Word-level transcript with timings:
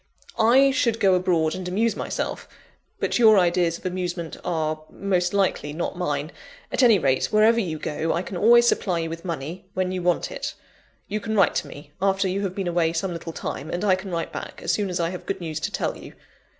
I 0.39 0.71
should 0.71 0.99
go 0.99 1.13
abroad 1.13 1.53
and 1.53 1.67
amuse 1.67 1.95
myself; 1.95 2.47
but 2.99 3.19
your 3.19 3.37
ideas 3.37 3.77
of 3.77 3.85
amusement 3.85 4.35
are, 4.43 4.81
most 4.89 5.31
likely, 5.31 5.73
not 5.73 5.95
mine. 5.95 6.31
At 6.71 6.81
any 6.81 6.97
rate, 6.97 7.25
wherever 7.25 7.59
you 7.59 7.77
go, 7.77 8.11
I 8.11 8.23
can 8.23 8.35
always 8.35 8.67
supply 8.67 8.97
you 8.97 9.09
with 9.11 9.23
money, 9.23 9.65
when 9.75 9.91
you 9.91 10.01
want 10.01 10.31
it; 10.31 10.55
you 11.07 11.19
can 11.19 11.35
write 11.35 11.53
to 11.53 11.67
me, 11.67 11.91
after 12.01 12.27
you 12.27 12.41
have 12.41 12.55
been 12.55 12.67
away 12.67 12.93
some 12.93 13.13
little 13.13 13.31
time, 13.31 13.69
and 13.69 13.83
I 13.85 13.93
can 13.93 14.09
write 14.09 14.31
back, 14.33 14.59
as 14.63 14.71
soon 14.71 14.89
as 14.89 14.99
I 14.99 15.11
have 15.11 15.27
good 15.27 15.39
news 15.39 15.59
to 15.59 15.71
tell 15.71 15.95
you. 15.95 16.13